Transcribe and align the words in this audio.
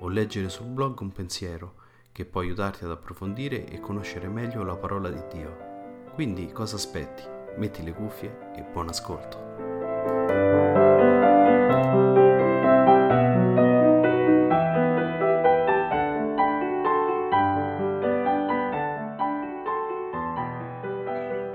o 0.00 0.08
leggere 0.08 0.48
sul 0.48 0.66
blog 0.66 1.00
un 1.00 1.12
pensiero 1.12 1.74
che 2.12 2.24
può 2.24 2.40
aiutarti 2.40 2.84
ad 2.84 2.90
approfondire 2.90 3.66
e 3.66 3.80
conoscere 3.80 4.28
meglio 4.28 4.62
la 4.64 4.76
parola 4.76 5.08
di 5.08 5.22
Dio. 5.30 5.68
Quindi 6.14 6.50
cosa 6.52 6.76
aspetti? 6.76 7.22
Metti 7.56 7.82
le 7.82 7.92
cuffie 7.92 8.52
e 8.56 8.62
buon 8.62 8.88
ascolto. 8.88 9.48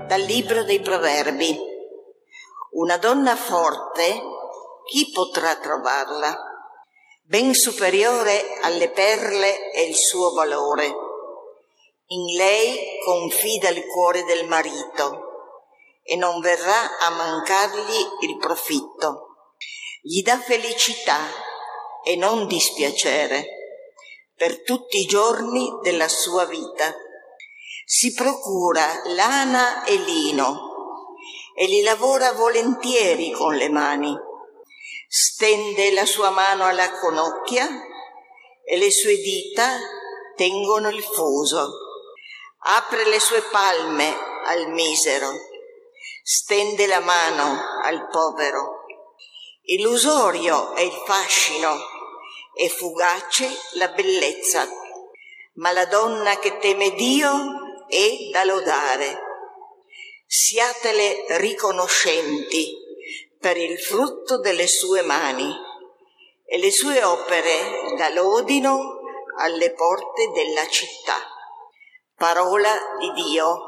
Dal 0.06 0.20
libro 0.22 0.64
dei 0.64 0.80
proverbi. 0.80 1.74
Una 2.72 2.96
donna 2.98 3.34
forte, 3.36 4.20
chi 4.84 5.10
potrà 5.12 5.56
trovarla? 5.56 6.45
Ben 7.28 7.54
superiore 7.54 8.56
alle 8.62 8.88
perle 8.88 9.70
è 9.70 9.80
il 9.80 9.96
suo 9.96 10.32
valore. 10.32 10.94
In 12.06 12.36
lei 12.36 12.78
confida 13.04 13.68
il 13.68 13.84
cuore 13.84 14.22
del 14.22 14.46
marito 14.46 15.24
e 16.04 16.14
non 16.14 16.38
verrà 16.40 16.98
a 16.98 17.10
mancargli 17.10 18.06
il 18.20 18.36
profitto. 18.36 19.38
Gli 20.02 20.22
dà 20.22 20.38
felicità 20.38 21.18
e 22.04 22.14
non 22.14 22.46
dispiacere 22.46 23.44
per 24.36 24.62
tutti 24.62 25.00
i 25.00 25.06
giorni 25.06 25.68
della 25.82 26.06
sua 26.06 26.44
vita. 26.44 26.94
Si 27.84 28.14
procura 28.14 29.02
lana 29.06 29.82
e 29.82 29.96
lino 29.96 30.74
e 31.56 31.66
li 31.66 31.82
lavora 31.82 32.34
volentieri 32.34 33.32
con 33.32 33.56
le 33.56 33.68
mani. 33.68 34.16
Stende 35.08 35.92
la 35.92 36.04
sua 36.04 36.30
mano 36.30 36.64
alla 36.64 36.90
conocchia 36.98 37.68
e 38.64 38.76
le 38.76 38.90
sue 38.90 39.16
dita 39.16 39.78
tengono 40.34 40.88
il 40.88 41.00
fuso. 41.00 41.70
Apre 42.58 43.06
le 43.06 43.20
sue 43.20 43.40
palme 43.42 44.12
al 44.46 44.68
misero. 44.70 45.30
Stende 46.24 46.86
la 46.86 46.98
mano 46.98 47.56
al 47.82 48.08
povero. 48.08 48.84
Illusorio 49.62 50.74
è 50.74 50.80
il 50.80 51.02
fascino 51.06 51.78
e 52.52 52.68
fugace 52.68 53.48
la 53.74 53.88
bellezza. 53.88 54.68
Ma 55.54 55.70
la 55.70 55.86
donna 55.86 56.36
che 56.40 56.58
teme 56.58 56.90
Dio 56.94 57.86
è 57.86 58.28
da 58.32 58.42
lodare. 58.42 59.20
Siatele 60.26 61.26
riconoscenti 61.38 62.85
per 63.38 63.56
il 63.56 63.78
frutto 63.78 64.38
delle 64.38 64.66
sue 64.66 65.02
mani 65.02 65.52
e 66.44 66.58
le 66.58 66.70
sue 66.70 67.02
opere 67.02 67.96
la 67.96 68.08
lodino 68.10 69.00
alle 69.38 69.72
porte 69.72 70.30
della 70.34 70.66
città. 70.66 71.16
Parola 72.16 72.72
di 72.98 73.12
Dio. 73.12 73.58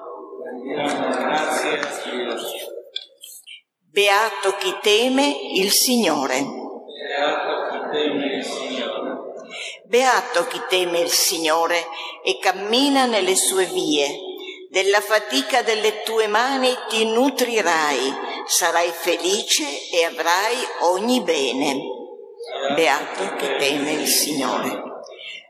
Beato 3.90 4.56
chi 4.58 4.78
teme 4.80 5.36
il 5.54 5.70
Signore. 5.70 6.46
Beato 9.86 10.46
chi 10.46 10.60
teme 10.68 11.00
il 11.00 11.10
Signore 11.10 11.86
e 12.22 12.38
cammina 12.38 13.06
nelle 13.06 13.34
sue 13.34 13.64
vie. 13.64 14.08
Della 14.70 15.00
fatica 15.00 15.62
delle 15.62 16.02
tue 16.02 16.26
mani 16.26 16.74
ti 16.88 17.06
nutrirai, 17.06 18.37
sarai 18.48 18.90
felice 18.90 19.90
e 19.90 20.04
avrai 20.04 20.56
ogni 20.80 21.20
bene. 21.20 21.76
Beato 22.74 23.36
chi 23.36 23.46
teme 23.58 23.92
il 23.92 24.08
Signore. 24.08 24.82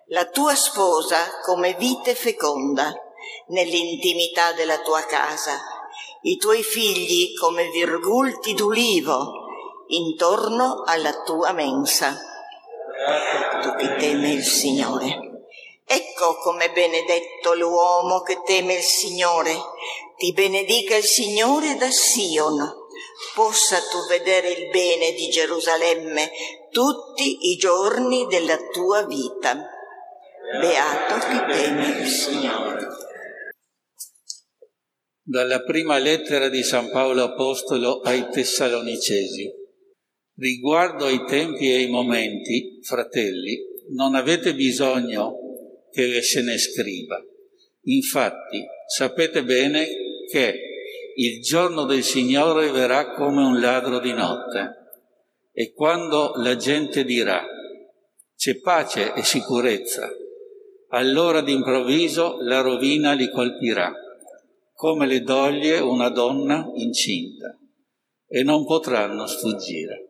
La 0.09 0.25
tua 0.25 0.54
sposa 0.56 1.41
come 1.44 1.75
vite 1.75 2.14
feconda 2.14 2.92
nell'intimità 3.48 4.53
della 4.53 4.78
tua 4.81 5.03
casa, 5.03 5.60
i 6.22 6.37
tuoi 6.37 6.62
figli 6.62 7.37
come 7.38 7.69
virgulti 7.70 8.54
d'ulivo 8.54 9.32
intorno 9.88 10.82
alla 10.84 11.22
tua 11.22 11.53
mensa. 11.53 12.19
Tu 13.62 13.75
chi 13.76 13.94
teme 13.97 14.32
il 14.32 14.44
Signore. 14.44 15.28
Ecco 15.87 16.37
com'è 16.38 16.70
benedetto 16.72 17.54
l'uomo 17.54 18.20
che 18.22 18.42
teme 18.44 18.75
il 18.75 18.82
Signore. 18.82 19.56
Ti 20.16 20.32
benedica 20.32 20.97
il 20.97 21.04
Signore 21.04 21.76
da 21.76 21.91
Sion. 21.91 22.87
Possa 23.34 23.79
tu 23.91 24.06
vedere 24.09 24.51
il 24.51 24.71
bene 24.71 25.12
di 25.12 25.29
Gerusalemme 25.29 26.31
tutti 26.71 27.51
i 27.51 27.56
giorni 27.56 28.27
della 28.27 28.56
tua 28.73 29.05
vita. 29.06 29.56
Beato 30.61 31.27
chi 31.27 31.53
teme 31.53 32.01
il 32.01 32.06
Signore. 32.06 32.87
Dalla 35.21 35.62
prima 35.62 35.99
lettera 35.99 36.49
di 36.49 36.62
San 36.62 36.91
Paolo 36.91 37.25
Apostolo 37.25 38.01
ai 38.01 38.29
Tessalonicesi. 38.31 39.53
Riguardo 40.37 41.06
ai 41.06 41.25
tempi 41.25 41.71
e 41.71 41.75
ai 41.75 41.89
momenti, 41.89 42.79
fratelli, 42.83 43.59
non 43.97 44.15
avete 44.15 44.55
bisogno 44.55 45.35
che 45.91 46.23
se 46.23 46.43
ne 46.43 46.56
scriva. 46.56 47.21
Infatti, 47.83 48.65
sapete 48.87 49.43
bene 49.43 49.87
che 50.31 50.68
il 51.21 51.41
giorno 51.43 51.84
del 51.84 52.05
Signore 52.05 52.71
verrà 52.71 53.12
come 53.15 53.43
un 53.43 53.61
ladro 53.61 53.99
di 53.99 54.12
notte. 54.12 54.77
E 55.53 55.73
quando 55.73 56.34
la 56.37 56.55
gente 56.55 57.05
dirà 57.05 57.45
c'è 58.37 58.61
pace 58.61 59.15
e 59.15 59.25
sicurezza, 59.25 60.09
allora 60.91 61.41
d'improvviso 61.41 62.37
la 62.43 62.61
rovina 62.61 63.15
li 63.15 63.29
colpirà, 63.33 63.93
come 64.73 65.06
le 65.06 65.23
doglie 65.23 65.81
una 65.81 66.09
donna 66.09 66.70
incinta, 66.75 67.59
e 68.29 68.44
non 68.44 68.64
potranno 68.64 69.26
sfuggire. 69.26 70.05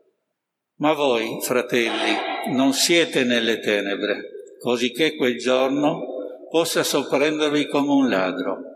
Ma 0.76 0.92
voi, 0.92 1.38
fratelli, 1.40 2.52
non 2.52 2.74
siete 2.74 3.24
nelle 3.24 3.60
tenebre, 3.60 4.56
così 4.60 4.92
che 4.92 5.16
quel 5.16 5.38
giorno 5.38 6.02
possa 6.50 6.82
sorprendervi 6.82 7.66
come 7.66 7.92
un 7.92 8.10
ladro. 8.10 8.67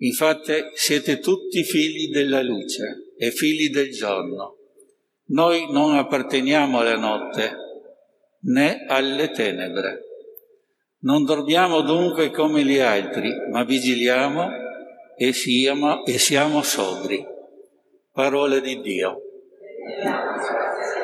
Infatti 0.00 0.52
siete 0.74 1.18
tutti 1.18 1.64
figli 1.64 2.10
della 2.10 2.40
luce 2.42 3.12
e 3.16 3.32
figli 3.32 3.70
del 3.70 3.90
giorno. 3.90 4.56
Noi 5.30 5.66
non 5.72 5.96
apparteniamo 5.96 6.78
alla 6.78 6.96
notte 6.96 7.56
né 8.42 8.84
alle 8.86 9.30
tenebre. 9.30 10.04
Non 11.00 11.24
dormiamo 11.24 11.80
dunque 11.80 12.30
come 12.30 12.62
gli 12.64 12.78
altri, 12.78 13.30
ma 13.50 13.64
vigiliamo 13.64 14.48
e 15.16 15.32
siamo, 15.32 16.04
e 16.04 16.18
siamo 16.18 16.62
sobri. 16.62 17.24
Parole 18.12 18.60
di 18.60 18.80
Dio. 18.80 19.20
Alleluia. 20.04 20.97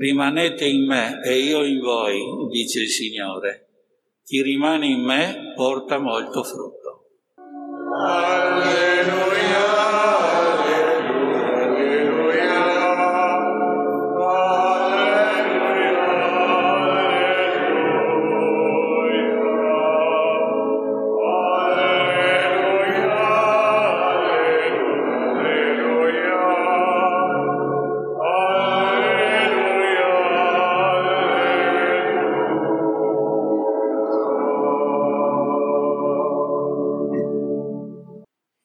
Rimanete 0.00 0.64
in 0.64 0.86
me 0.86 1.20
e 1.22 1.36
io 1.40 1.62
in 1.62 1.78
voi, 1.78 2.18
dice 2.50 2.80
il 2.80 2.88
Signore. 2.88 3.66
Chi 4.24 4.40
rimane 4.40 4.86
in 4.86 5.00
me 5.00 5.52
porta 5.54 5.98
molto 5.98 6.42
frutto. 6.42 7.04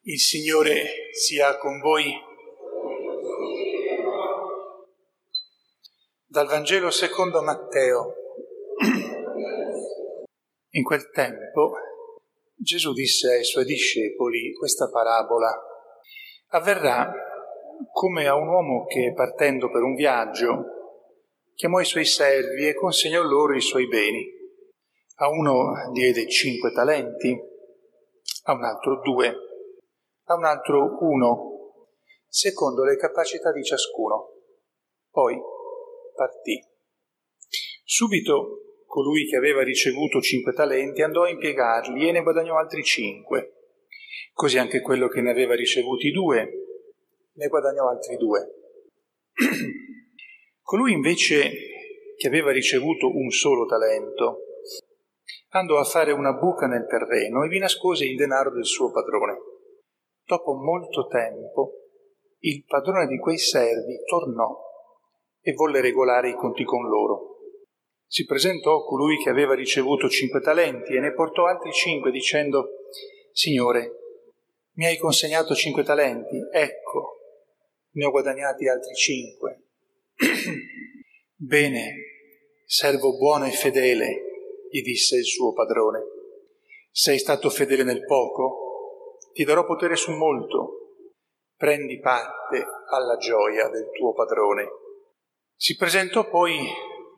Il 0.08 0.20
Signore 0.20 1.10
sia 1.14 1.58
con 1.58 1.80
voi. 1.80 2.14
Dal 6.28 6.46
Vangelo 6.46 6.92
secondo 6.92 7.42
Matteo. 7.42 8.14
In 10.74 10.84
quel 10.84 11.10
tempo 11.10 11.74
Gesù 12.56 12.94
disse 12.94 13.38
ai 13.38 13.44
suoi 13.44 13.66
discepoli 13.66 14.54
questa 14.54 14.92
parabola. 14.92 15.60
Avverrà 16.50 17.12
come 17.92 18.28
a 18.28 18.36
un 18.36 18.48
uomo 18.48 18.86
che 18.86 19.12
partendo 19.16 19.72
per 19.72 19.82
un 19.82 19.96
viaggio 19.96 20.66
chiamò 21.56 21.80
i 21.80 21.86
suoi 21.86 22.06
servi 22.06 22.68
e 22.68 22.76
consegnò 22.76 23.24
loro 23.24 23.56
i 23.56 23.62
suoi 23.62 23.88
beni. 23.88 24.24
A 25.16 25.30
uno 25.30 25.90
diede 25.94 26.30
cinque 26.30 26.72
talenti, 26.74 27.36
a 28.44 28.54
un 28.54 28.64
altro 28.64 29.02
due 29.02 29.45
a 30.26 30.36
un 30.36 30.46
altro 30.46 30.98
uno, 31.02 31.88
secondo 32.28 32.84
le 32.84 32.98
capacità 32.98 33.52
di 33.52 33.64
ciascuno. 33.64 34.34
Poi 35.10 35.40
partì. 36.16 36.64
Subito 37.84 38.84
colui 38.86 39.26
che 39.28 39.36
aveva 39.36 39.64
ricevuto 39.64 40.22
cinque 40.22 40.54
talenti 40.54 41.02
andò 41.02 41.24
a 41.24 41.30
impiegarli 41.30 42.08
e 42.08 42.12
ne 42.12 42.24
guadagnò 42.24 42.58
altri 42.58 42.84
cinque. 42.84 43.54
Così 44.34 44.58
anche 44.58 44.82
quello 44.82 45.08
che 45.08 45.22
ne 45.22 45.32
aveva 45.32 45.56
ricevuti 45.56 46.12
due 46.12 46.50
ne 47.34 47.48
guadagnò 47.48 47.90
altri 47.90 48.16
due. 48.18 48.54
colui 50.62 50.94
invece 50.94 51.52
che 52.18 52.28
aveva 52.28 52.52
ricevuto 52.52 53.14
un 53.14 53.30
solo 53.30 53.66
talento 53.66 54.40
andò 55.50 55.78
a 55.78 55.84
fare 55.84 56.12
una 56.12 56.34
buca 56.34 56.66
nel 56.66 56.88
terreno 56.88 57.44
e 57.44 57.48
vi 57.48 57.60
nascose 57.60 58.06
il 58.06 58.16
denaro 58.16 58.52
del 58.52 58.66
suo 58.66 58.92
padrone. 58.92 59.55
Dopo 60.26 60.56
molto 60.56 61.06
tempo 61.06 61.74
il 62.40 62.64
padrone 62.66 63.06
di 63.06 63.20
quei 63.20 63.38
servi 63.38 64.00
tornò 64.06 64.60
e 65.40 65.54
volle 65.54 65.82
regolare 65.82 66.30
i 66.30 66.36
conti 66.36 66.64
con 66.64 66.88
loro. 66.88 67.38
Si 68.08 68.26
presentò 68.26 68.84
colui 68.86 69.22
che 69.22 69.30
aveva 69.30 69.54
ricevuto 69.54 70.10
cinque 70.10 70.42
talenti 70.42 70.96
e 70.96 71.00
ne 71.00 71.14
portò 71.14 71.46
altri 71.46 71.72
cinque 71.72 72.10
dicendo 72.10 72.70
Signore, 73.32 73.92
mi 74.74 74.86
hai 74.86 74.98
consegnato 74.98 75.54
cinque 75.54 75.84
talenti, 75.84 76.38
ecco, 76.52 77.18
ne 77.92 78.06
ho 78.06 78.10
guadagnati 78.10 78.68
altri 78.68 78.96
cinque. 78.96 79.64
Bene, 81.36 81.96
servo 82.66 83.16
buono 83.16 83.46
e 83.46 83.52
fedele, 83.52 84.22
gli 84.72 84.82
disse 84.82 85.18
il 85.18 85.26
suo 85.26 85.54
padrone. 85.54 86.02
Sei 86.90 87.20
stato 87.20 87.50
fedele 87.52 87.84
nel 87.84 88.04
poco? 88.06 88.65
Ti 89.36 89.44
darò 89.44 89.66
potere 89.66 89.98
su 89.98 90.14
molto, 90.14 91.10
prendi 91.58 92.00
parte 92.00 92.64
alla 92.88 93.18
gioia 93.18 93.68
del 93.68 93.90
tuo 93.92 94.14
padrone. 94.14 94.66
Si 95.58 95.76
presentò 95.76 96.30
poi 96.30 96.58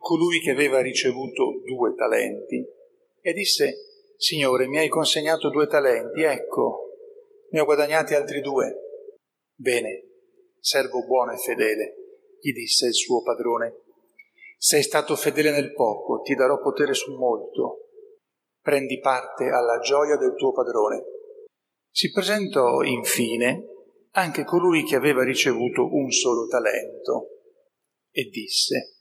colui 0.00 0.40
che 0.40 0.50
aveva 0.50 0.80
ricevuto 0.80 1.60
due 1.64 1.94
talenti 1.94 2.60
e 3.20 3.32
disse, 3.32 4.14
Signore, 4.16 4.66
mi 4.66 4.78
hai 4.78 4.88
consegnato 4.88 5.48
due 5.48 5.68
talenti, 5.68 6.22
ecco, 6.22 6.88
ne 7.50 7.60
ho 7.60 7.64
guadagnati 7.64 8.14
altri 8.14 8.40
due. 8.40 8.74
Bene, 9.54 10.02
servo 10.58 11.04
buono 11.06 11.34
e 11.34 11.36
fedele, 11.36 11.94
gli 12.40 12.52
disse 12.52 12.86
il 12.86 12.94
suo 12.94 13.22
padrone. 13.22 13.82
Sei 14.56 14.82
stato 14.82 15.14
fedele 15.14 15.52
nel 15.52 15.72
poco, 15.72 16.20
ti 16.22 16.34
darò 16.34 16.58
potere 16.58 16.94
su 16.94 17.16
molto. 17.16 17.90
Prendi 18.60 18.98
parte 18.98 19.50
alla 19.50 19.78
gioia 19.78 20.16
del 20.16 20.34
tuo 20.34 20.50
padrone. 20.50 21.16
Si 21.90 22.10
presentò 22.10 22.82
infine 22.82 23.64
anche 24.12 24.44
colui 24.44 24.84
che 24.84 24.96
aveva 24.96 25.22
ricevuto 25.24 25.94
un 25.94 26.10
solo 26.10 26.46
talento 26.46 27.28
e 28.10 28.24
disse, 28.30 28.96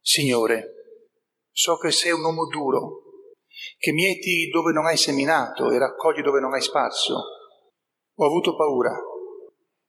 Signore, 0.00 0.74
so 1.50 1.76
che 1.78 1.90
sei 1.90 2.12
un 2.12 2.22
uomo 2.22 2.46
duro, 2.46 3.02
che 3.78 3.92
mieti 3.92 4.48
dove 4.50 4.72
non 4.72 4.86
hai 4.86 4.96
seminato 4.96 5.70
e 5.70 5.78
raccogli 5.78 6.22
dove 6.22 6.40
non 6.40 6.52
hai 6.52 6.60
sparso. 6.60 7.14
Ho 8.14 8.24
avuto 8.24 8.54
paura 8.54 8.96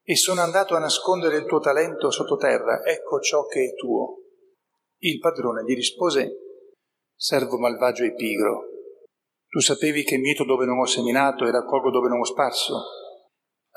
e 0.04 0.16
sono 0.16 0.42
andato 0.42 0.76
a 0.76 0.80
nascondere 0.80 1.38
il 1.38 1.46
tuo 1.46 1.60
talento 1.60 2.10
sottoterra, 2.10 2.84
ecco 2.86 3.20
ciò 3.20 3.46
che 3.46 3.66
è 3.66 3.74
tuo. 3.76 4.20
Il 5.00 5.20
padrone 5.20 5.64
gli 5.64 5.76
rispose, 5.76 6.32
servo 7.16 7.58
malvagio 7.58 8.06
e 8.06 8.14
pigro, 8.14 8.77
tu 9.50 9.60
sapevi 9.60 10.04
che 10.04 10.18
mieto 10.18 10.44
dove 10.44 10.66
non 10.66 10.80
ho 10.80 10.86
seminato 10.86 11.46
e 11.46 11.52
raccolgo 11.52 11.90
dove 11.90 12.10
non 12.10 12.20
ho 12.20 12.26
sparso? 12.26 12.84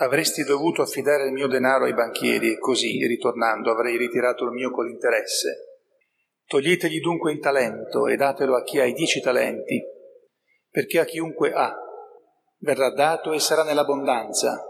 Avresti 0.00 0.42
dovuto 0.42 0.82
affidare 0.82 1.26
il 1.26 1.32
mio 1.32 1.46
denaro 1.46 1.84
ai 1.84 1.94
banchieri 1.94 2.52
e 2.52 2.58
così, 2.58 3.06
ritornando, 3.06 3.70
avrei 3.70 3.96
ritirato 3.96 4.44
il 4.44 4.50
mio 4.50 4.70
con 4.70 4.86
l'interesse. 4.86 5.82
Toglietegli 6.46 7.00
dunque 7.00 7.32
il 7.32 7.38
talento 7.38 8.06
e 8.08 8.16
datelo 8.16 8.56
a 8.56 8.62
chi 8.62 8.80
ha 8.80 8.84
i 8.84 8.92
dieci 8.92 9.20
talenti, 9.20 9.80
perché 10.68 10.98
a 10.98 11.04
chiunque 11.04 11.52
ha 11.52 11.76
verrà 12.58 12.90
dato 12.90 13.32
e 13.32 13.38
sarà 13.38 13.62
nell'abbondanza, 13.62 14.64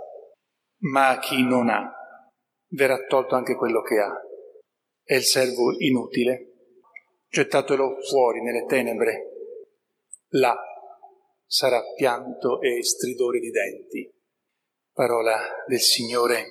ma 0.81 1.09
a 1.09 1.19
chi 1.19 1.43
non 1.43 1.69
ha 1.69 1.91
verrà 2.71 2.99
tolto 3.07 3.37
anche 3.37 3.55
quello 3.55 3.81
che 3.81 3.99
ha. 3.99 4.13
È 5.03 5.15
il 5.15 5.25
servo 5.25 5.75
inutile, 5.79 6.53
gettatelo 7.29 7.97
fuori 8.03 8.43
nelle 8.43 8.65
tenebre. 8.67 9.29
Là 10.35 10.70
sarà 11.51 11.83
pianto 11.97 12.61
e 12.61 12.81
stridore 12.85 13.41
di 13.41 13.51
denti. 13.51 14.09
Parola 14.93 15.37
del 15.67 15.81
Signore. 15.81 16.45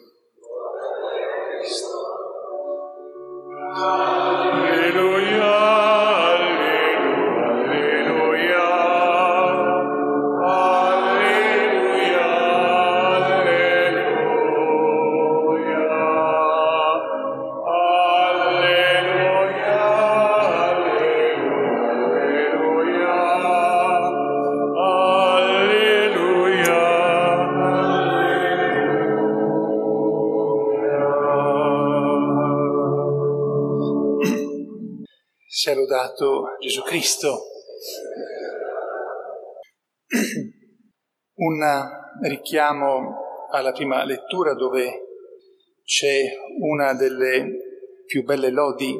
Alleluia. 3.76 4.49
Sia 35.70 35.76
lodato 35.76 36.56
Gesù 36.60 36.82
Cristo. 36.82 37.44
Un 41.36 41.64
richiamo 42.24 43.48
alla 43.52 43.72
prima 43.72 44.04
lettura 44.04 44.56
dove 44.56 45.06
c'è 45.84 46.24
una 46.60 46.94
delle 46.94 48.04
più 48.06 48.24
belle 48.24 48.50
lodi 48.50 49.00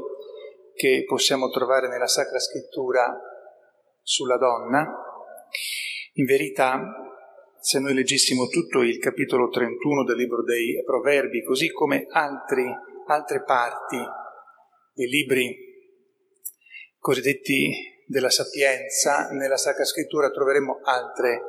che 0.76 1.04
possiamo 1.08 1.50
trovare 1.50 1.88
nella 1.88 2.08
Sacra 2.08 2.38
Scrittura 2.40 3.20
sulla 4.02 4.38
donna. 4.38 4.88
In 6.14 6.26
verità, 6.26 6.80
se 7.60 7.80
noi 7.80 7.94
leggessimo 7.96 8.46
tutto 8.48 8.82
il 8.84 9.00
capitolo 9.00 9.50
31 9.50 10.04
del 10.04 10.18
libro 10.18 10.44
dei 10.44 10.82
Proverbi, 10.86 11.44
così 11.44 11.72
come 11.72 12.06
altri, 12.10 12.64
altre 13.08 13.44
parti 13.44 13.98
dei 14.94 15.08
libri 15.08 15.69
cosiddetti 17.00 18.04
della 18.06 18.30
sapienza, 18.30 19.30
nella 19.32 19.58
Sacra 19.58 19.84
Scrittura 19.84 20.30
troveremo 20.30 20.80
altre, 20.84 21.42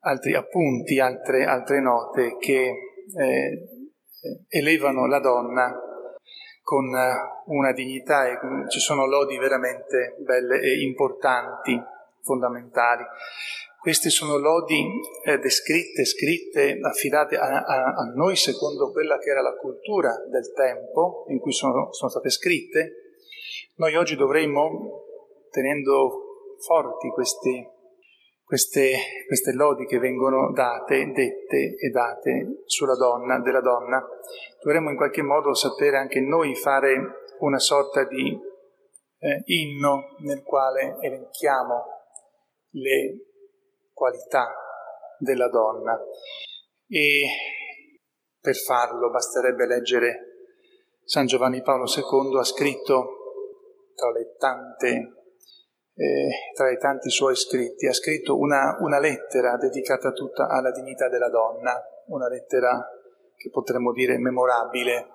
altri 0.00 0.34
appunti, 0.34 0.98
altre, 0.98 1.44
altre 1.44 1.80
note 1.80 2.36
che 2.38 2.72
eh, 3.16 3.68
elevano 4.48 5.06
la 5.06 5.20
donna 5.20 5.74
con 6.62 6.86
una 7.46 7.72
dignità 7.72 8.28
e 8.28 8.38
ci 8.68 8.78
sono 8.78 9.06
lodi 9.06 9.36
veramente 9.38 10.14
belle 10.20 10.60
e 10.60 10.82
importanti, 10.82 11.76
fondamentali. 12.22 13.02
Queste 13.80 14.10
sono 14.10 14.36
lodi 14.36 14.84
eh, 15.24 15.38
descritte, 15.38 16.04
scritte, 16.04 16.78
affidate 16.82 17.36
a, 17.36 17.64
a, 17.64 17.94
a, 17.94 18.12
noi 18.14 18.36
secondo 18.36 18.92
quella 18.92 19.18
che 19.18 19.30
era 19.30 19.40
la 19.40 19.56
cultura 19.56 20.14
del 20.30 20.52
tempo 20.52 21.24
in 21.28 21.40
cui 21.40 21.52
sono, 21.52 21.90
sono 21.92 22.10
state 22.10 22.28
scritte. 22.28 23.09
Noi 23.80 23.96
oggi 23.96 24.14
dovremmo, 24.14 25.04
tenendo 25.48 26.56
forti 26.58 27.08
questi, 27.08 27.66
queste, 28.44 28.92
queste 29.26 29.54
lodi 29.54 29.86
che 29.86 29.98
vengono 29.98 30.52
date, 30.52 31.10
dette 31.12 31.76
e 31.78 31.88
date 31.88 32.62
sulla 32.66 32.94
donna, 32.94 33.40
della 33.40 33.62
donna, 33.62 34.06
dovremmo 34.62 34.90
in 34.90 34.96
qualche 34.96 35.22
modo 35.22 35.54
sapere 35.54 35.96
anche 35.96 36.20
noi 36.20 36.54
fare 36.56 37.24
una 37.38 37.58
sorta 37.58 38.04
di 38.04 38.38
eh, 39.18 39.42
inno 39.46 40.14
nel 40.18 40.42
quale 40.42 40.98
elenchiamo 41.00 41.84
le 42.72 43.16
qualità 43.94 44.52
della 45.16 45.48
donna. 45.48 45.98
E 46.86 47.22
per 48.38 48.56
farlo 48.56 49.08
basterebbe 49.08 49.64
leggere 49.64 50.30
San 51.02 51.24
Giovanni 51.24 51.62
Paolo 51.62 51.86
II 51.86 52.38
ha 52.38 52.44
scritto 52.44 53.19
tra 54.08 54.36
tante 54.38 55.14
eh, 55.94 56.30
tra 56.54 56.70
i 56.70 56.78
tanti 56.78 57.10
suoi 57.10 57.36
scritti, 57.36 57.86
ha 57.86 57.92
scritto 57.92 58.38
una, 58.38 58.78
una, 58.80 58.98
lettera 58.98 59.58
dedicata 59.58 60.12
tutta 60.12 60.48
alla 60.48 60.70
dignità 60.70 61.10
della 61.10 61.28
donna, 61.28 61.78
una 62.06 62.26
lettera 62.26 62.88
che 63.36 63.50
potremmo 63.50 63.92
dire 63.92 64.16
memorabile 64.16 65.08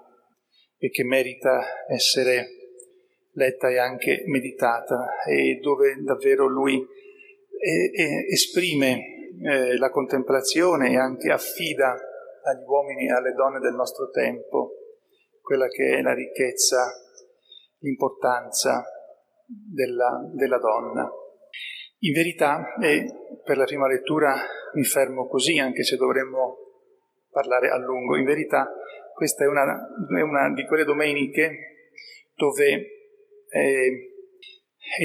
e 0.78 0.90
che 0.92 1.04
merita 1.04 1.64
essere 1.88 2.48
letta 3.32 3.70
e 3.70 3.80
anche 3.80 4.24
meditata 4.28 5.24
e 5.28 5.60
dove 5.60 5.96
davvero 6.04 6.48
lui 6.48 6.76
e, 6.76 7.92
e 7.92 8.28
esprime 8.32 9.32
eh, 9.42 9.78
la 9.78 9.90
contemplazione 9.90 10.92
e 10.92 10.98
anche 10.98 11.32
affida 11.32 11.94
agli 12.44 12.64
uomini 12.68 13.08
e 13.08 13.12
alle 13.12 13.34
donne 13.34 13.60
del 13.60 13.74
nostro 13.74 14.10
tempo 14.12 14.72
quella 15.42 15.68
che 15.68 15.98
è 15.98 16.02
la 16.02 16.14
ricchezza, 16.14 16.92
l'importanza 17.86 18.84
della, 19.46 20.28
della 20.34 20.58
donna. 20.58 21.08
In 22.00 22.14
verità, 22.14 22.76
e 22.82 23.06
per 23.44 23.58
la 23.58 23.66
prima 23.66 23.88
lettura 23.88 24.36
mi 24.74 24.84
fermo 24.84 25.28
così, 25.28 25.60
anche 25.60 25.84
se 25.84 25.96
dovremmo 25.96 26.58
parlare 27.30 27.70
a 27.70 27.78
lungo, 27.78 28.18
in 28.18 28.26
verità 28.26 28.70
questa 29.14 29.46
è 29.46 29.48
una, 29.48 29.64
è 29.64 30.22
una 30.22 30.54
di 30.54 30.66
quelle 30.66 30.84
domeniche 30.84 31.92
dove 32.36 32.66
è, 33.48 33.58
è, 33.58 35.04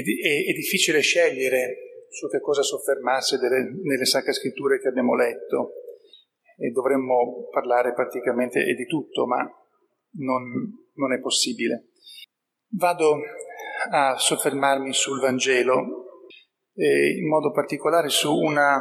è 0.48 0.52
difficile 0.52 1.00
scegliere 1.00 2.06
su 2.08 2.28
che 2.28 2.40
cosa 2.40 2.62
soffermarsi 2.62 3.38
delle, 3.38 3.70
nelle 3.84 4.04
sacre 4.04 4.32
scritture 4.32 4.80
che 4.80 4.88
abbiamo 4.88 5.14
letto 5.14 5.74
e 6.58 6.70
dovremmo 6.70 7.48
parlare 7.50 7.92
praticamente 7.92 8.62
di 8.74 8.84
tutto, 8.86 9.26
ma 9.26 9.48
non, 10.18 10.42
non 10.94 11.12
è 11.12 11.20
possibile. 11.20 11.89
Vado 12.72 13.16
a 13.90 14.16
soffermarmi 14.16 14.92
sul 14.94 15.18
Vangelo, 15.18 16.28
eh, 16.76 17.16
in 17.18 17.26
modo 17.26 17.50
particolare 17.50 18.08
su 18.08 18.32
una, 18.32 18.78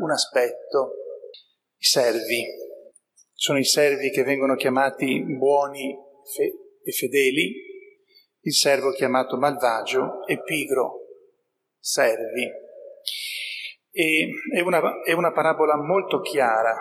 un 0.00 0.10
aspetto, 0.10 0.92
i 1.78 1.84
servi. 1.84 2.44
Sono 3.32 3.58
i 3.58 3.64
servi 3.64 4.10
che 4.10 4.22
vengono 4.22 4.54
chiamati 4.54 5.24
buoni 5.24 5.96
fe- 6.30 6.52
e 6.84 6.92
fedeli, 6.92 7.54
il 8.40 8.52
servo 8.52 8.90
chiamato 8.90 9.38
malvagio 9.38 10.26
e 10.26 10.42
pigro, 10.42 11.06
servi. 11.78 12.50
E 13.92 14.28
è 14.54 14.60
una, 14.60 15.02
è 15.04 15.12
una 15.12 15.32
parabola 15.32 15.76
molto 15.76 16.20
chiara, 16.20 16.78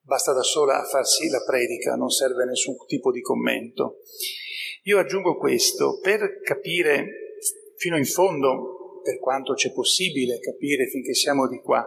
basta 0.00 0.32
da 0.32 0.42
sola 0.42 0.80
a 0.80 0.84
farsi 0.84 1.28
la 1.28 1.44
predica, 1.46 1.94
non 1.94 2.08
serve 2.08 2.44
nessun 2.44 2.74
tipo 2.86 3.12
di 3.12 3.20
commento. 3.20 3.98
Io 4.84 4.98
aggiungo 4.98 5.36
questo 5.36 5.98
per 6.00 6.40
capire 6.40 7.36
fino 7.76 7.98
in 7.98 8.06
fondo, 8.06 9.00
per 9.02 9.18
quanto 9.18 9.52
c'è 9.52 9.72
possibile 9.72 10.38
capire 10.38 10.86
finché 10.86 11.12
siamo 11.12 11.46
di 11.48 11.60
qua, 11.60 11.86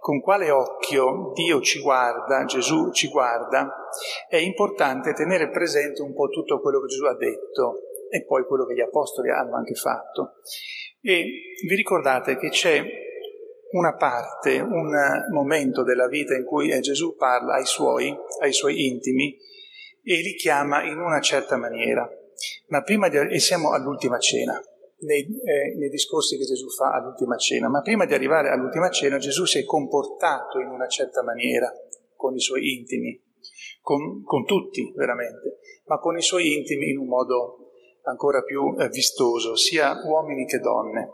con 0.00 0.20
quale 0.20 0.50
occhio 0.50 1.32
Dio 1.34 1.60
ci 1.60 1.80
guarda, 1.80 2.44
Gesù 2.44 2.90
ci 2.90 3.08
guarda, 3.08 3.88
è 4.28 4.36
importante 4.36 5.12
tenere 5.12 5.50
presente 5.50 6.02
un 6.02 6.14
po' 6.14 6.28
tutto 6.28 6.60
quello 6.60 6.80
che 6.80 6.88
Gesù 6.88 7.04
ha 7.04 7.16
detto 7.16 7.80
e 8.10 8.24
poi 8.24 8.44
quello 8.44 8.66
che 8.66 8.74
gli 8.74 8.80
apostoli 8.80 9.30
hanno 9.30 9.56
anche 9.56 9.74
fatto. 9.74 10.34
E 11.00 11.24
vi 11.66 11.74
ricordate 11.74 12.36
che 12.36 12.48
c'è 12.48 12.84
una 13.72 13.94
parte, 13.94 14.58
un 14.58 14.92
momento 15.32 15.82
della 15.82 16.08
vita 16.08 16.34
in 16.34 16.44
cui 16.44 16.78
Gesù 16.80 17.16
parla 17.16 17.54
ai 17.54 17.66
suoi, 17.66 18.14
ai 18.40 18.52
suoi 18.52 18.86
intimi 18.86 19.36
e 20.04 20.16
li 20.16 20.34
chiama 20.34 20.82
in 20.84 20.98
una 20.98 21.20
certa 21.20 21.56
maniera. 21.56 22.08
Ma 22.72 22.80
prima 22.80 23.10
di, 23.10 23.18
e 23.18 23.38
siamo 23.38 23.72
all'ultima 23.72 24.18
cena, 24.18 24.58
nei, 25.00 25.20
eh, 25.44 25.76
nei 25.76 25.90
discorsi 25.90 26.38
che 26.38 26.44
Gesù 26.44 26.70
fa 26.70 26.92
all'ultima 26.92 27.36
cena, 27.36 27.68
ma 27.68 27.82
prima 27.82 28.06
di 28.06 28.14
arrivare 28.14 28.48
all'ultima 28.48 28.88
cena 28.88 29.18
Gesù 29.18 29.44
si 29.44 29.58
è 29.58 29.64
comportato 29.64 30.58
in 30.58 30.68
una 30.68 30.88
certa 30.88 31.22
maniera 31.22 31.70
con 32.16 32.34
i 32.34 32.40
suoi 32.40 32.78
intimi, 32.78 33.22
con, 33.82 34.22
con 34.22 34.46
tutti 34.46 34.90
veramente, 34.96 35.58
ma 35.84 35.98
con 35.98 36.16
i 36.16 36.22
suoi 36.22 36.56
intimi 36.56 36.88
in 36.88 36.96
un 36.96 37.08
modo 37.08 37.72
ancora 38.04 38.40
più 38.40 38.74
eh, 38.78 38.88
vistoso, 38.88 39.54
sia 39.54 39.92
uomini 40.06 40.46
che 40.46 40.58
donne. 40.58 41.10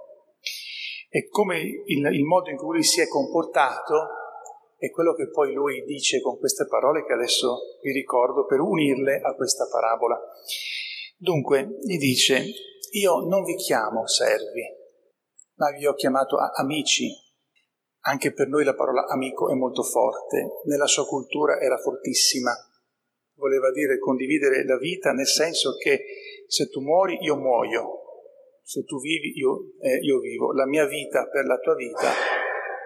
E 1.11 1.27
come 1.27 1.59
il, 1.59 2.09
il 2.13 2.25
modo 2.25 2.51
in 2.51 2.57
cui 2.57 2.75
lui 2.75 2.85
si 2.85 3.01
è 3.01 3.09
comportato 3.09 3.95
è 4.77 4.91
quello 4.91 5.13
che 5.13 5.29
poi 5.31 5.55
lui 5.55 5.83
dice 5.83 6.21
con 6.21 6.39
queste 6.39 6.69
parole 6.69 7.05
che 7.05 7.15
adesso 7.15 7.79
vi 7.83 7.91
ricordo 7.91 8.45
per 8.45 8.61
unirle 8.61 9.21
a 9.21 9.35
questa 9.35 9.67
parabola. 9.69 10.17
Dunque, 11.21 11.79
gli 11.81 11.99
dice, 11.99 12.45
io 12.93 13.27
non 13.27 13.43
vi 13.43 13.57
chiamo 13.57 14.07
servi, 14.07 14.63
ma 15.57 15.73
vi 15.77 15.85
ho 15.85 15.95
chiamato 15.95 16.37
amici. 16.37 17.11
Anche 18.03 18.33
per 18.33 18.47
noi 18.47 18.63
la 18.63 18.77
parola 18.77 19.05
amico 19.09 19.51
è 19.51 19.55
molto 19.55 19.83
forte, 19.83 20.61
nella 20.67 20.87
sua 20.87 21.05
cultura 21.07 21.59
era 21.59 21.77
fortissima. 21.77 22.53
Voleva 23.35 23.73
dire 23.73 23.99
condividere 23.99 24.65
la 24.65 24.79
vita 24.79 25.11
nel 25.11 25.27
senso 25.27 25.75
che 25.77 26.05
se 26.47 26.69
tu 26.69 26.81
muori 26.81 27.19
io 27.21 27.35
muoio, 27.35 27.99
se 28.63 28.85
tu 28.85 29.01
vivi 29.01 29.37
io, 29.37 29.73
eh, 29.81 29.99
io 29.99 30.21
vivo, 30.21 30.53
la 30.53 30.67
mia 30.67 30.87
vita 30.87 31.27
per 31.27 31.47
la 31.47 31.59
tua 31.59 31.75
vita, 31.75 32.13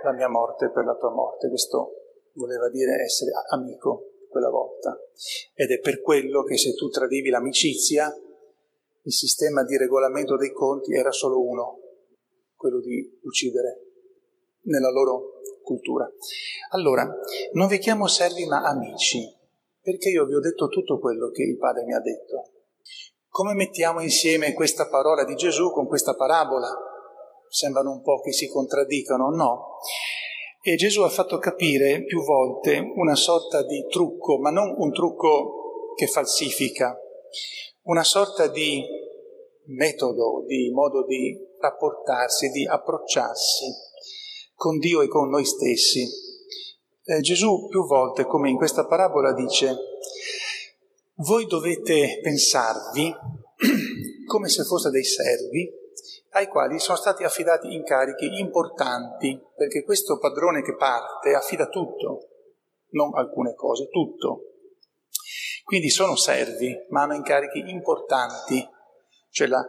la 0.05 0.13
mia 0.13 0.29
morte 0.29 0.71
per 0.71 0.87
la 0.87 0.97
tua 0.97 1.11
morte. 1.11 1.49
Questo 1.51 1.93
voleva 2.33 2.71
dire 2.71 3.03
essere 3.03 3.31
amico 3.51 4.25
quella 4.31 4.49
volta. 4.49 4.72
Ed 5.55 5.71
è 5.71 5.79
per 5.79 6.01
quello 6.01 6.43
che 6.43 6.57
se 6.57 6.75
tu 6.75 6.89
tradivi 6.89 7.29
l'amicizia, 7.29 8.13
il 9.05 9.13
sistema 9.13 9.65
di 9.65 9.77
regolamento 9.77 10.37
dei 10.37 10.53
conti 10.53 10.95
era 10.95 11.11
solo 11.11 11.41
uno, 11.41 11.79
quello 12.55 12.81
di 12.81 13.19
uccidere 13.23 13.81
nella 14.63 14.91
loro 14.91 15.41
cultura. 15.63 16.09
Allora, 16.71 17.09
non 17.53 17.69
vi 17.69 17.79
chiamo 17.79 18.07
servi 18.07 18.47
ma 18.47 18.63
amici, 18.63 19.27
perché 19.81 20.11
io 20.11 20.27
vi 20.27 20.35
ho 20.35 20.41
detto 20.41 20.69
tutto 20.69 20.99
quello 20.99 21.31
che 21.31 21.43
il 21.43 21.57
Padre 21.57 21.85
mi 21.85 21.95
ha 21.95 22.01
detto. 22.01 22.51
Come 23.29 23.55
mettiamo 23.55 24.01
insieme 24.01 24.53
questa 24.53 24.89
parola 24.89 25.25
di 25.25 25.35
Gesù 25.35 25.71
con 25.71 25.87
questa 25.87 26.15
parabola? 26.15 26.69
Sembrano 27.49 27.91
un 27.91 28.03
po' 28.03 28.21
che 28.21 28.33
si 28.33 28.49
contraddicano, 28.49 29.31
no? 29.31 29.79
E 30.65 30.77
Gesù 30.77 31.03
ha 31.03 31.09
fatto 31.09 31.39
capire 31.39 32.05
più 32.05 32.23
volte 32.23 32.79
una 32.95 33.17
sorta 33.17 33.65
di 33.67 33.85
trucco, 33.91 34.39
ma 34.39 34.51
non 34.51 34.73
un 34.79 34.93
trucco 34.93 35.93
che 35.97 36.07
falsifica, 36.07 36.97
una 37.87 38.05
sorta 38.05 38.47
di 38.47 38.81
metodo, 39.65 40.45
di 40.47 40.71
modo 40.71 41.05
di 41.05 41.37
rapportarsi, 41.59 42.51
di 42.51 42.65
approcciarsi 42.65 43.65
con 44.55 44.79
Dio 44.79 45.03
e 45.03 45.09
con 45.09 45.31
noi 45.31 45.45
stessi. 45.45 46.07
Eh, 47.07 47.21
Gesù 47.23 47.67
più 47.67 47.85
volte, 47.85 48.25
come 48.25 48.49
in 48.49 48.57
questa 48.57 48.87
parabola, 48.87 49.33
dice 49.33 49.75
voi 51.17 51.45
dovete 51.47 52.21
pensarvi 52.23 53.13
come 54.27 54.49
se 54.49 54.63
foste 54.63 54.91
dei 54.91 55.05
servi 55.05 55.82
ai 56.35 56.47
quali 56.49 56.79
sono 56.79 56.97
stati 56.97 57.25
affidati 57.25 57.73
incarichi 57.73 58.39
importanti, 58.39 59.39
perché 59.55 59.83
questo 59.83 60.19
padrone 60.19 60.63
che 60.63 60.77
parte 60.77 61.35
affida 61.35 61.67
tutto, 61.67 62.29
non 62.91 63.15
alcune 63.15 63.55
cose, 63.55 63.89
tutto. 63.89 64.45
Quindi 65.65 65.91
sono 65.91 66.17
servi, 66.17 66.75
ma 66.89 67.03
hanno 67.03 67.15
incarichi 67.15 67.71
importanti, 67.71 68.67
cioè 69.31 69.47
la, 69.47 69.65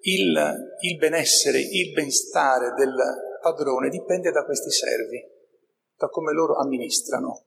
il, 0.00 0.54
il 0.80 0.96
benessere, 0.96 1.60
il 1.60 1.92
benstare 1.92 2.72
del 2.74 2.94
padrone 3.40 3.90
dipende 3.90 4.30
da 4.30 4.44
questi 4.44 4.70
servi, 4.70 5.22
da 5.96 6.08
come 6.08 6.32
loro 6.32 6.56
amministrano. 6.56 7.44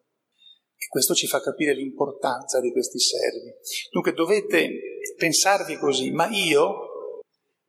E 0.76 0.88
questo 0.88 1.14
ci 1.14 1.28
fa 1.28 1.42
capire 1.42 1.74
l'importanza 1.74 2.62
di 2.62 2.72
questi 2.72 3.00
servi. 3.00 3.54
Dunque 3.92 4.14
dovete 4.14 4.70
pensarvi 5.18 5.78
così, 5.78 6.12
ma 6.12 6.30
io 6.30 6.89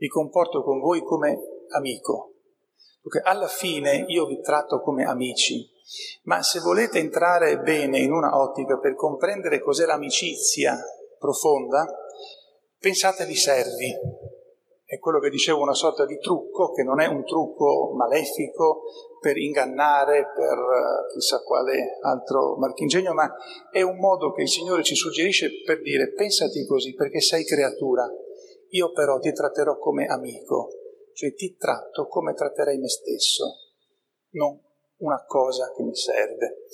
mi 0.00 0.08
comporto 0.08 0.62
con 0.62 0.80
voi 0.80 1.02
come 1.02 1.38
amico, 1.76 2.32
perché 3.02 3.20
alla 3.22 3.48
fine 3.48 4.04
io 4.08 4.24
vi 4.26 4.40
tratto 4.40 4.80
come 4.80 5.04
amici, 5.04 5.68
ma 6.22 6.42
se 6.42 6.60
volete 6.60 6.98
entrare 6.98 7.58
bene 7.60 7.98
in 7.98 8.12
una 8.12 8.38
ottica 8.40 8.78
per 8.78 8.94
comprendere 8.94 9.60
cos'è 9.60 9.84
l'amicizia 9.84 10.78
profonda, 11.18 11.86
pensatevi 12.78 13.34
servi. 13.34 13.94
È 14.84 14.98
quello 14.98 15.20
che 15.20 15.28
dicevo, 15.28 15.60
una 15.60 15.74
sorta 15.74 16.04
di 16.04 16.18
trucco, 16.18 16.72
che 16.72 16.82
non 16.82 17.00
è 17.00 17.06
un 17.06 17.24
trucco 17.24 17.92
malefico 17.94 18.82
per 19.20 19.36
ingannare, 19.36 20.32
per 20.34 20.58
eh, 20.58 21.12
chissà 21.12 21.42
quale 21.42 21.98
altro 22.00 22.56
marchingegno, 22.56 23.12
ma 23.12 23.32
è 23.70 23.82
un 23.82 23.98
modo 23.98 24.32
che 24.32 24.42
il 24.42 24.48
Signore 24.48 24.82
ci 24.82 24.96
suggerisce 24.96 25.62
per 25.64 25.82
dire 25.82 26.12
pensati 26.12 26.66
così 26.66 26.94
perché 26.94 27.20
sei 27.20 27.44
creatura, 27.44 28.10
io 28.70 28.92
però 28.92 29.18
ti 29.18 29.32
tratterò 29.32 29.78
come 29.78 30.06
amico, 30.06 30.70
cioè 31.14 31.34
ti 31.34 31.56
tratto 31.56 32.06
come 32.06 32.34
tratterei 32.34 32.78
me 32.78 32.88
stesso, 32.88 33.44
non 34.30 34.58
una 34.98 35.24
cosa 35.26 35.72
che 35.74 35.82
mi 35.82 35.94
serve. 35.94 36.64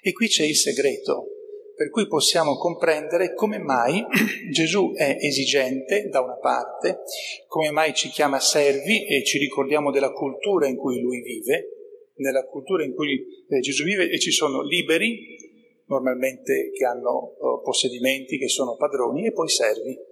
E 0.00 0.12
qui 0.12 0.28
c'è 0.28 0.44
il 0.44 0.56
segreto, 0.56 1.26
per 1.74 1.90
cui 1.90 2.06
possiamo 2.06 2.56
comprendere 2.56 3.34
come 3.34 3.58
mai 3.58 4.04
Gesù 4.50 4.92
è 4.94 5.16
esigente 5.20 6.08
da 6.08 6.20
una 6.20 6.36
parte, 6.36 7.00
come 7.46 7.70
mai 7.70 7.92
ci 7.94 8.08
chiama 8.08 8.38
servi 8.38 9.06
e 9.06 9.24
ci 9.24 9.38
ricordiamo 9.38 9.90
della 9.90 10.12
cultura 10.12 10.66
in 10.66 10.76
cui 10.76 11.00
lui 11.00 11.22
vive, 11.22 12.12
nella 12.16 12.44
cultura 12.44 12.84
in 12.84 12.94
cui 12.94 13.44
eh, 13.48 13.60
Gesù 13.60 13.84
vive 13.84 14.08
e 14.08 14.18
ci 14.18 14.30
sono 14.30 14.62
liberi, 14.62 15.40
normalmente 15.86 16.70
che 16.72 16.84
hanno 16.84 17.32
eh, 17.32 17.62
possedimenti, 17.62 18.38
che 18.38 18.48
sono 18.48 18.76
padroni, 18.76 19.26
e 19.26 19.32
poi 19.32 19.48
servi. 19.48 20.10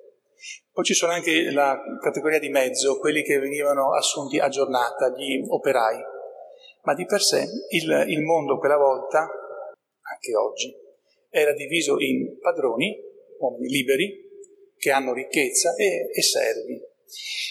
Poi 0.72 0.84
ci 0.84 0.94
sono 0.94 1.12
anche 1.12 1.50
la 1.50 1.78
categoria 2.00 2.38
di 2.38 2.48
mezzo, 2.48 2.98
quelli 2.98 3.22
che 3.22 3.38
venivano 3.38 3.94
assunti 3.94 4.38
a 4.38 4.48
giornata, 4.48 5.10
gli 5.10 5.42
operai. 5.46 5.98
Ma 6.82 6.94
di 6.94 7.04
per 7.04 7.20
sé 7.20 7.44
il, 7.70 8.04
il 8.08 8.22
mondo 8.22 8.58
quella 8.58 8.76
volta, 8.76 9.18
anche 9.20 10.36
oggi, 10.36 10.74
era 11.28 11.52
diviso 11.52 11.98
in 11.98 12.38
padroni, 12.38 12.98
uomini 13.38 13.68
liberi, 13.68 14.28
che 14.76 14.90
hanno 14.90 15.12
ricchezza, 15.12 15.74
e, 15.74 16.08
e 16.12 16.22
servi. 16.22 16.80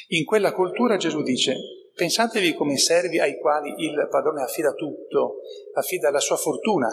In 0.09 0.25
quella 0.25 0.53
cultura 0.53 0.97
Gesù 0.97 1.21
dice, 1.21 1.55
pensatevi 1.93 2.53
come 2.55 2.77
servi 2.77 3.19
ai 3.19 3.37
quali 3.37 3.73
il 3.77 4.07
padrone 4.09 4.41
affida 4.41 4.71
tutto, 4.73 5.41
affida 5.73 6.09
la 6.09 6.19
sua 6.19 6.37
fortuna 6.37 6.87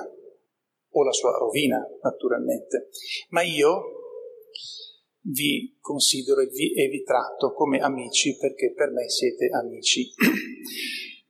o 0.91 1.05
la 1.05 1.13
sua 1.13 1.31
rovina, 1.39 1.81
naturalmente. 2.03 2.89
Ma 3.31 3.43
io 3.43 3.83
vi 5.33 5.77
considero 5.81 6.41
e 6.41 6.47
vi, 6.47 6.73
e 6.75 6.89
vi 6.89 7.03
tratto 7.03 7.53
come 7.53 7.79
amici 7.79 8.37
perché 8.37 8.73
per 8.73 8.91
me 8.91 9.09
siete 9.09 9.49
amici. 9.49 10.13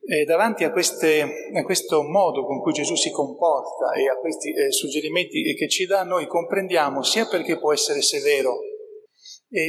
E 0.05 0.23
davanti 0.25 0.63
a, 0.63 0.71
queste, 0.71 1.21
a, 1.53 1.63
questo 1.63 2.03
modo 2.03 2.45
con 2.45 2.61
cui 2.61 2.73
Gesù 2.73 2.95
si 2.95 3.09
comporta 3.11 3.93
e 3.93 4.07
a 4.07 4.17
questi 4.17 4.53
eh, 4.53 4.71
suggerimenti 4.71 5.55
che 5.55 5.67
ci 5.67 5.85
dà, 5.85 6.03
noi 6.03 6.27
comprendiamo 6.27 7.01
sia 7.01 7.25
perché 7.25 7.57
può 7.57 7.73
essere 7.73 8.01
severo, 8.01 8.59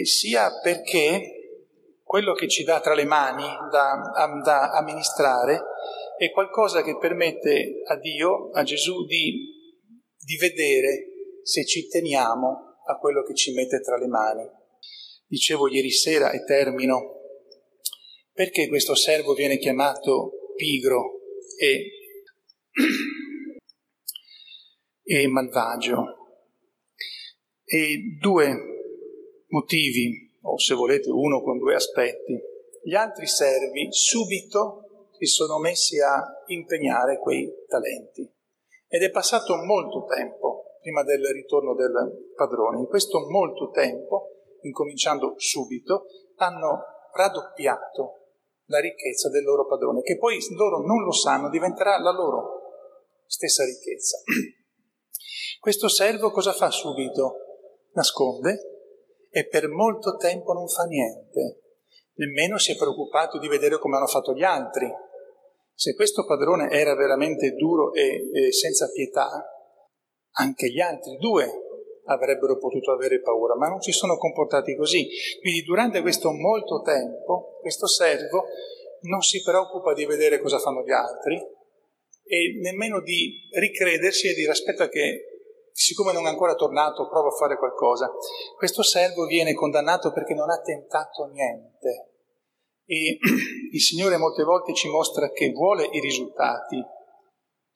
sia 0.03 0.51
perché 0.61 1.35
quello 2.03 2.33
che 2.33 2.49
ci 2.49 2.65
dà 2.65 2.81
tra 2.81 2.95
le 2.95 3.05
mani 3.05 3.45
da, 3.71 4.01
da 4.43 4.71
amministrare 4.73 5.63
è 6.17 6.31
qualcosa 6.33 6.83
che 6.83 6.99
permette 6.99 7.83
a 7.87 7.97
Dio, 7.97 8.51
a 8.51 8.63
Gesù, 8.65 9.05
di, 9.05 9.55
di 10.19 10.37
vedere 10.37 11.07
se 11.43 11.65
ci 11.65 11.87
teniamo 11.87 12.68
a 12.89 12.99
quello 12.99 13.23
che 13.23 13.35
ci 13.35 13.53
mette 13.53 13.81
tra 13.81 13.99
le 13.99 14.07
mani. 14.07 14.49
Dicevo 15.27 15.69
ieri 15.69 15.91
sera 15.91 16.33
e 16.33 16.45
termino 16.45 17.17
perché 18.33 18.69
questo 18.69 18.95
servo 18.95 19.35
viene 19.35 19.59
chiamato 19.59 20.53
pigro 20.55 21.21
e, 21.59 21.91
e 25.03 25.27
malvagio? 25.27 26.17
E 27.65 28.17
due 28.21 28.57
motivi, 29.49 30.39
o 30.43 30.59
se 30.59 30.75
volete 30.75 31.11
uno 31.11 31.43
con 31.43 31.59
due 31.59 31.75
aspetti. 31.75 32.39
Gli 32.83 32.95
altri 32.95 33.27
servi 33.27 33.89
subito 33.91 34.85
si 35.19 35.27
sono 35.27 35.59
messi 35.59 36.01
a 36.01 36.25
impegnare 36.47 37.19
quei 37.19 37.53
talenti 37.67 38.27
ed 38.87 39.03
è 39.03 39.11
passato 39.11 39.57
molto 39.57 40.07
tempo 40.07 40.58
prima 40.81 41.03
del 41.03 41.25
ritorno 41.33 41.75
del 41.75 42.33
padrone. 42.35 42.79
In 42.79 42.87
questo 42.87 43.29
molto 43.29 43.71
tempo, 43.71 44.31
incominciando 44.63 45.35
subito, 45.37 46.07
hanno 46.37 46.83
raddoppiato 47.13 48.19
la 48.67 48.81
ricchezza 48.81 49.31
del 49.31 49.45
loro 49.45 49.67
padrone, 49.67 50.03
che 50.03 50.19
poi 50.19 50.39
loro 50.55 50.81
non 50.81 51.03
lo 51.03 51.13
sanno, 51.13 51.49
diventerà 51.49 51.99
la 51.99 52.13
loro 52.13 52.59
stessa 53.27 53.65
ricchezza. 53.65 54.19
Questo 55.61 55.89
servo 55.89 56.31
cosa 56.31 56.53
fa 56.53 56.71
subito? 56.71 57.37
Nasconde 57.93 58.79
e 59.31 59.47
per 59.49 59.69
molto 59.69 60.17
tempo 60.17 60.53
non 60.53 60.69
fa 60.69 60.85
niente, 60.85 61.61
nemmeno 62.15 62.59
si 62.59 62.73
è 62.73 62.77
preoccupato 62.77 63.39
di 63.39 63.49
vedere 63.49 63.79
come 63.79 63.97
hanno 63.97 64.07
fatto 64.07 64.35
gli 64.35 64.43
altri. 64.45 64.91
Se 65.75 65.95
questo 65.95 66.25
padrone 66.25 66.71
era 66.71 66.95
veramente 66.95 67.53
duro 67.55 67.93
e, 67.93 68.31
e 68.33 68.53
senza 68.53 68.89
pietà, 68.91 69.29
anche 70.39 70.71
gli 70.71 70.81
altri 70.81 71.17
due 71.17 71.47
avrebbero 72.07 72.57
potuto 72.59 72.93
avere 72.93 73.21
paura, 73.21 73.55
ma 73.55 73.69
non 73.69 73.81
si 73.81 73.93
sono 73.93 74.17
comportati 74.17 74.75
così. 74.77 75.09
Quindi 75.41 75.63
durante 75.63 76.01
questo 76.01 76.33
molto 76.33 76.81
tempo, 76.81 77.59
questo 77.61 77.87
servo 77.87 78.47
non 79.03 79.21
si 79.21 79.43
preoccupa 79.43 79.93
di 79.93 80.07
vedere 80.07 80.41
cosa 80.41 80.59
fanno 80.59 80.83
gli 80.83 80.91
altri 80.91 81.37
e 82.25 82.59
nemmeno 82.61 83.01
di 83.01 83.49
ricredersi 83.53 84.29
e 84.29 84.35
dire 84.35 84.51
aspetta 84.51 84.89
che 84.89 85.25
siccome 85.73 86.13
non 86.13 86.27
è 86.27 86.29
ancora 86.29 86.55
tornato 86.55 87.09
provo 87.09 87.29
a 87.29 87.37
fare 87.37 87.57
qualcosa. 87.57 88.11
Questo 88.57 88.83
servo 88.83 89.27
viene 89.27 89.55
condannato 89.55 90.13
perché 90.13 90.35
non 90.35 90.51
ha 90.51 90.61
tentato 90.61 91.27
niente. 91.27 92.09
E 92.85 93.19
il 93.73 93.81
Signore 93.81 94.17
molte 94.17 94.43
volte 94.45 94.75
ci 94.75 94.89
mostra 94.89 95.31
che 95.31 95.51
vuole 95.53 95.89
i 95.93 96.01
risultati, 96.01 96.83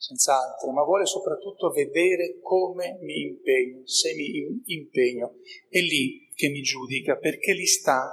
senz'altro, 0.02 0.72
ma 0.72 0.82
vuole 0.82 1.06
soprattutto 1.06 1.70
vedere 1.70 2.40
come 2.40 2.98
mi 3.02 3.20
impegno, 3.20 3.86
se 3.86 4.14
mi 4.14 4.60
impegno. 4.64 5.36
È 5.68 5.78
lì 5.78 6.28
che 6.34 6.48
mi 6.48 6.60
giudica, 6.60 7.16
perché 7.16 7.52
lì 7.52 7.66
sta 7.66 8.12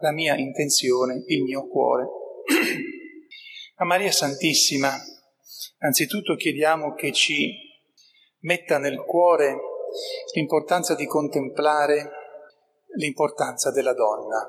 la 0.00 0.12
mia 0.12 0.36
intenzione, 0.36 1.24
il 1.26 1.42
mio 1.42 1.66
cuore. 1.66 2.06
A 3.76 3.84
Maria 3.86 4.12
Santissima, 4.12 4.90
anzitutto 5.78 6.34
chiediamo 6.34 6.92
che 6.92 7.10
ci 7.12 7.50
metta 8.40 8.76
nel 8.76 8.98
cuore 8.98 9.56
l'importanza 10.34 10.94
di 10.94 11.06
contemplare 11.06 12.10
l'importanza 12.96 13.70
della 13.70 13.94
donna 13.94 14.46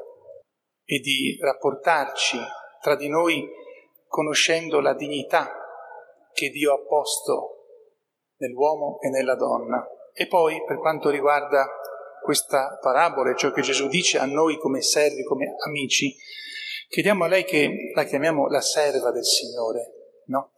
e 0.84 1.00
di 1.00 1.38
rapportarci 1.40 2.38
tra 2.82 2.96
di 2.96 3.08
noi 3.08 3.48
conoscendo 4.08 4.82
la 4.82 4.94
dignità 4.94 5.61
che 6.34 6.50
Dio 6.50 6.74
ha 6.74 6.80
posto 6.80 7.62
nell'uomo 8.38 9.00
e 9.02 9.10
nella 9.10 9.36
donna. 9.36 9.86
E 10.14 10.28
poi, 10.28 10.64
per 10.66 10.78
quanto 10.80 11.10
riguarda 11.10 11.68
questa 12.22 12.78
parabola, 12.82 13.34
ciò 13.36 13.52
che 13.52 13.62
Gesù 13.62 13.88
dice 13.88 14.18
a 14.18 14.26
noi 14.26 14.58
come 14.58 14.82
servi, 14.82 15.24
come 15.24 15.56
amici, 15.66 16.16
chiediamo 16.90 17.24
a 17.24 17.28
lei 17.28 17.44
che 17.44 17.92
la 17.94 18.04
chiamiamo 18.04 18.48
la 18.48 18.62
serva 18.62 19.12
del 19.12 19.26
Signore, 19.26 19.92
no? 20.26 20.52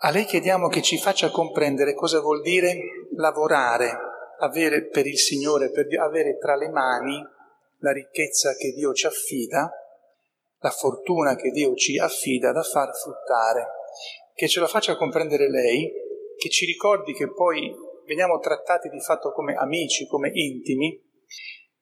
A 0.00 0.10
lei 0.10 0.26
chiediamo 0.26 0.68
che 0.68 0.82
ci 0.82 0.98
faccia 0.98 1.30
comprendere 1.30 1.94
cosa 1.94 2.20
vuol 2.20 2.42
dire 2.42 2.76
lavorare, 3.16 3.90
avere 4.40 4.86
per 4.86 5.06
il 5.06 5.18
Signore, 5.18 5.70
per 5.70 5.86
avere 5.98 6.36
tra 6.36 6.56
le 6.56 6.68
mani 6.68 7.26
la 7.78 7.92
ricchezza 7.92 8.54
che 8.54 8.72
Dio 8.72 8.92
ci 8.92 9.06
affida, 9.06 9.72
la 10.58 10.70
fortuna 10.70 11.36
che 11.36 11.50
Dio 11.50 11.74
ci 11.74 11.98
affida 11.98 12.52
da 12.52 12.62
far 12.62 12.90
fruttare 12.94 13.66
che 14.38 14.46
ce 14.46 14.60
la 14.60 14.68
faccia 14.68 14.96
comprendere 14.96 15.50
lei, 15.50 15.92
che 16.36 16.48
ci 16.48 16.64
ricordi 16.64 17.12
che 17.12 17.32
poi 17.32 17.74
veniamo 18.06 18.38
trattati 18.38 18.88
di 18.88 19.00
fatto 19.00 19.32
come 19.32 19.54
amici, 19.54 20.06
come 20.06 20.30
intimi 20.32 20.96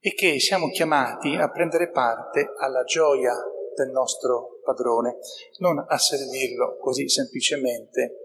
e 0.01 0.15
che 0.15 0.41
siamo 0.41 0.71
chiamati 0.71 1.35
a 1.35 1.51
prendere 1.51 1.91
parte 1.91 2.49
alla 2.57 2.83
gioia 2.85 3.35
del 3.75 3.91
nostro 3.91 4.61
padrone, 4.65 5.19
non 5.59 5.85
a 5.87 5.99
servirlo 5.99 6.79
così 6.79 7.11
semplicemente, 7.11 8.25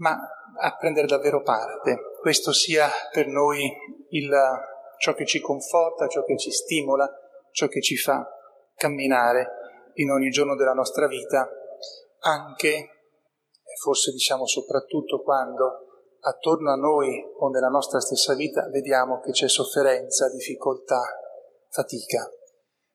ma 0.00 0.18
a 0.60 0.76
prendere 0.76 1.06
davvero 1.06 1.40
parte. 1.40 1.96
Questo 2.20 2.52
sia 2.52 2.90
per 3.10 3.26
noi 3.26 3.72
il, 4.10 4.30
ciò 4.98 5.14
che 5.14 5.24
ci 5.24 5.40
conforta, 5.40 6.08
ciò 6.08 6.24
che 6.24 6.36
ci 6.36 6.50
stimola, 6.50 7.10
ciò 7.52 7.68
che 7.68 7.80
ci 7.80 7.96
fa 7.96 8.22
camminare 8.74 9.48
in 9.94 10.10
ogni 10.10 10.28
giorno 10.28 10.56
della 10.56 10.74
nostra 10.74 11.06
vita, 11.06 11.48
anche 12.20 12.90
forse 13.80 14.12
diciamo 14.12 14.46
soprattutto 14.46 15.22
quando 15.22 15.86
attorno 16.20 16.72
a 16.72 16.76
noi 16.76 17.22
o 17.38 17.48
nella 17.50 17.68
nostra 17.68 18.00
stessa 18.00 18.34
vita 18.34 18.68
vediamo 18.68 19.20
che 19.20 19.32
c'è 19.32 19.48
sofferenza, 19.48 20.28
difficoltà, 20.30 21.00
fatica. 21.70 22.30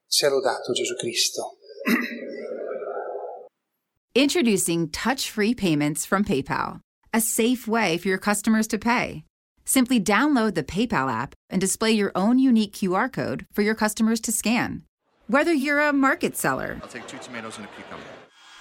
Sia 0.05 0.29
lodato 0.29 0.73
Gesù 0.73 0.95
Cristo. 0.95 1.57
Introducing 4.13 4.89
touch 4.89 5.29
free 5.31 5.53
payments 5.53 6.05
from 6.05 6.23
PayPal, 6.23 6.81
a 7.13 7.21
safe 7.21 7.65
way 7.65 7.97
for 7.97 8.09
your 8.09 8.19
customers 8.19 8.67
to 8.67 8.77
pay. 8.77 9.23
Simply 9.63 10.01
download 10.01 10.55
the 10.55 10.63
PayPal 10.63 11.09
app 11.09 11.33
and 11.49 11.61
display 11.61 11.91
your 11.91 12.11
own 12.13 12.37
unique 12.37 12.73
QR 12.73 13.09
code 13.09 13.45
for 13.53 13.61
your 13.61 13.75
customers 13.75 14.19
to 14.21 14.31
scan. 14.33 14.83
Whether 15.27 15.53
you're 15.53 15.79
a 15.79 15.93
market 15.93 16.35
seller, 16.35 16.79
I'll 16.81 16.89
take 16.89 17.07
two 17.07 17.19
tomatoes 17.19 17.55
and 17.55 17.65
a 17.65 17.69
cucumber. 17.69 18.03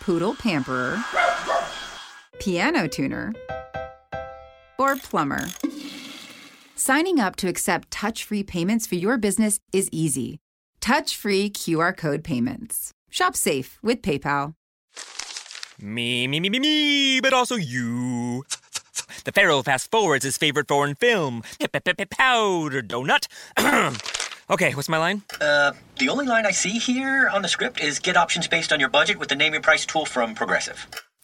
poodle 0.00 0.34
pamperer, 0.34 0.96
piano 2.40 2.88
tuner, 2.88 3.34
or 4.78 4.96
plumber. 4.96 5.46
Signing 6.74 7.20
up 7.20 7.36
to 7.36 7.48
accept 7.48 7.90
touch 7.90 8.24
free 8.24 8.42
payments 8.42 8.86
for 8.86 8.94
your 8.94 9.18
business 9.18 9.60
is 9.72 9.90
easy. 9.92 10.38
Touch 10.80 11.14
free 11.14 11.50
QR 11.50 11.94
code 11.94 12.24
payments. 12.24 12.92
Shop 13.10 13.36
safe 13.36 13.78
with 13.82 14.00
PayPal. 14.00 14.54
Me, 15.78 16.26
me, 16.26 16.40
me, 16.40 16.48
me, 16.48 16.58
me, 16.58 17.20
but 17.20 17.34
also 17.34 17.56
you. 17.56 18.44
The 19.24 19.32
Pharaoh 19.32 19.62
fast 19.62 19.90
forwards 19.90 20.24
his 20.24 20.38
favorite 20.38 20.68
foreign 20.68 20.94
film, 20.94 21.42
Powder 22.06 22.82
Donut. 22.82 23.26
okay, 24.50 24.74
what's 24.74 24.88
my 24.88 24.96
line? 24.96 25.22
Uh, 25.40 25.72
the 25.98 26.08
only 26.08 26.24
line 26.24 26.46
I 26.46 26.52
see 26.52 26.78
here 26.78 27.28
on 27.28 27.42
the 27.42 27.48
script 27.48 27.82
is 27.82 27.98
get 27.98 28.16
options 28.16 28.48
based 28.48 28.72
on 28.72 28.80
your 28.80 28.88
budget 28.88 29.18
with 29.18 29.28
the 29.28 29.36
name 29.36 29.52
your 29.52 29.62
price 29.62 29.84
tool 29.84 30.06
from 30.06 30.34
Progressive. 30.34 30.86